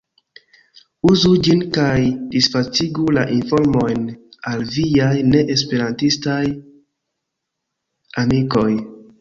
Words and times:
Uzu 1.09 1.33
ĝin 1.47 1.59
kaj 1.75 1.97
disvastigu 2.31 3.05
la 3.17 3.25
informojn 3.35 4.07
al 4.53 4.65
viaj 4.79 5.13
ne-esperantistaj 5.35 6.41
amikoj. 8.25 8.69